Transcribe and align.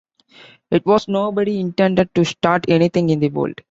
It 0.71 0.83
was 0.83 1.07
nobody 1.07 1.59
intended 1.59 2.15
to 2.15 2.25
start 2.25 2.65
anything 2.67 3.11
in 3.11 3.19
the 3.19 3.29
world. 3.29 3.53